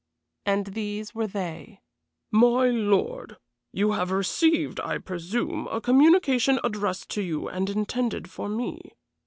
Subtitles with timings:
[0.47, 1.79] And these were they:
[2.31, 3.37] "MY LORD,
[3.71, 8.93] You will have received, I presume, a communication addressed to you and intended for me.